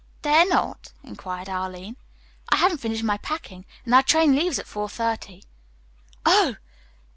"Dare 0.23 0.47
not?" 0.47 0.93
inquired 1.03 1.47
Arline. 1.47 1.95
"I 2.49 2.55
haven't 2.55 2.79
finished 2.79 3.03
my 3.03 3.19
packing, 3.19 3.67
and 3.85 3.93
our 3.93 4.01
train 4.01 4.35
leaves 4.35 4.57
at 4.57 4.65
four 4.65 4.89
thirty. 4.89 5.43
Oh!" 6.25 6.55